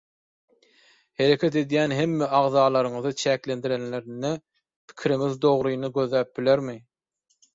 Hereket 1.23 1.57
edýän 1.61 1.91
hemme 1.97 2.29
agzalaryňyzy 2.37 3.11
çäklendirenlerinde 3.23 4.33
pikiriňiz 4.87 5.37
dogryny 5.45 5.91
gözläp 5.99 6.33
bilermi? 6.41 6.75